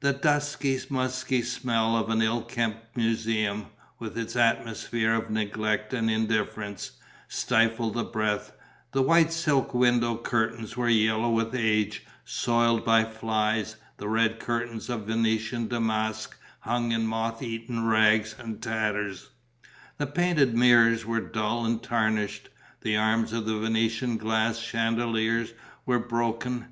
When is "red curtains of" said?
14.08-15.02